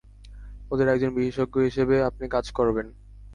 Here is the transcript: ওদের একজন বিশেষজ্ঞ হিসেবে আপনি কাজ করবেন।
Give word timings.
ওদের 0.71 0.87
একজন 0.87 1.11
বিশেষজ্ঞ 1.15 1.55
হিসেবে 1.61 1.95
আপনি 2.09 2.25
কাজ 2.29 2.45
করবেন। 2.51 2.87